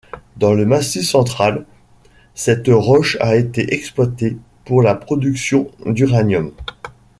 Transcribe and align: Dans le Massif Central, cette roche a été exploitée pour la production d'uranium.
Dans 0.35 0.55
le 0.55 0.65
Massif 0.65 1.07
Central, 1.07 1.63
cette 2.33 2.69
roche 2.69 3.17
a 3.21 3.35
été 3.35 3.71
exploitée 3.75 4.35
pour 4.65 4.81
la 4.81 4.95
production 4.95 5.69
d'uranium. 5.85 6.53